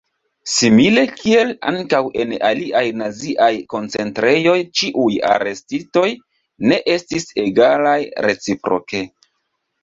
[0.51, 6.07] Simile kiel ankaŭ en aliaj naziaj koncentrejoj ĉiuj arestitoj
[6.73, 7.97] ne estis egalaj
[8.29, 9.05] reciproke.